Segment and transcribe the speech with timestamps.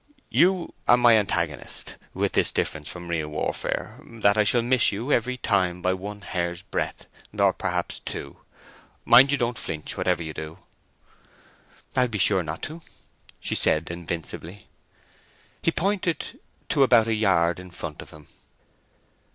[0.31, 5.11] You are my antagonist, with this difference from real warfare, that I shall miss you
[5.13, 7.05] every time by one hair's breadth,
[7.37, 8.37] or perhaps two.
[9.05, 10.57] Mind you don't flinch, whatever you do."
[11.95, 12.81] "I'll be sure not to!"
[13.39, 14.65] she said invincibly.
[15.61, 16.39] He pointed
[16.69, 18.27] to about a yard in front of him.